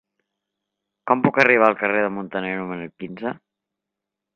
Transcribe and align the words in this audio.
Com 1.11 1.21
puc 1.27 1.37
arribar 1.45 1.69
al 1.69 1.79
carrer 1.85 2.03
de 2.07 2.11
Muntaner 2.19 2.59
número 2.65 2.93
quinze? 2.95 3.39